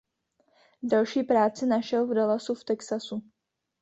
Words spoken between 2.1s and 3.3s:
Dallasu v Texasu.